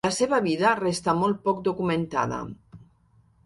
La 0.05 0.09
seva 0.13 0.37
vida 0.45 0.71
resta 0.79 1.15
molt 1.19 1.43
poc 1.49 1.61
documentada. 1.69 2.41